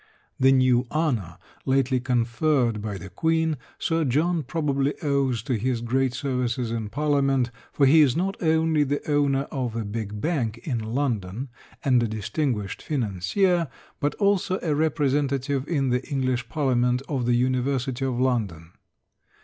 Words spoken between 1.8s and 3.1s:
conferred by the